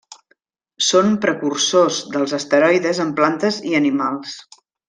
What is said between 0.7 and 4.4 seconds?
Són precursors dels esteroides en plantes i animals.